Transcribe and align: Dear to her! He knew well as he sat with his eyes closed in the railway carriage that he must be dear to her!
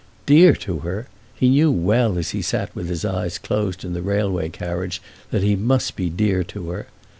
Dear 0.25 0.53
to 0.53 0.79
her! 0.79 1.05
He 1.35 1.47
knew 1.49 1.69
well 1.69 2.17
as 2.17 2.31
he 2.31 2.41
sat 2.41 2.75
with 2.75 2.89
his 2.89 3.05
eyes 3.05 3.37
closed 3.37 3.85
in 3.85 3.93
the 3.93 4.01
railway 4.01 4.49
carriage 4.49 4.99
that 5.29 5.43
he 5.43 5.55
must 5.55 5.95
be 5.95 6.09
dear 6.09 6.43
to 6.43 6.71
her! 6.71 6.87